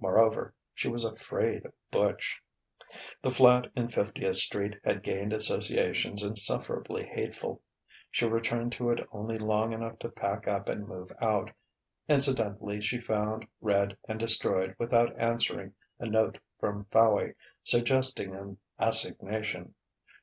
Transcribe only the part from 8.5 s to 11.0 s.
to it only long enough to pack up and